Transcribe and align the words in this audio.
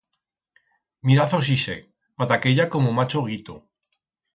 Miraz-os 1.09 1.47
ixe, 1.57 1.77
pataqueya 2.19 2.65
como 2.73 2.95
macho 3.01 3.21
guito. 3.33 3.55